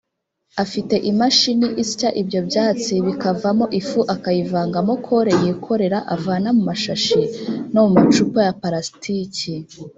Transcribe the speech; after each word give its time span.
Afite 0.63 0.95
imashini 1.11 1.67
isya 1.83 2.09
ibyo 2.21 2.39
byatsi 2.47 2.93
bikavamo 3.05 3.65
ifu 3.79 3.99
akayivangamo 4.13 4.93
kore 5.05 5.33
yikorera 5.43 5.99
avana 6.15 6.49
mu 6.57 6.61
mashashi 6.69 7.21
no 7.73 7.81
mu 7.87 7.91
macupa 8.01 8.39
ya 8.47 8.53
parasitiki 8.61 9.53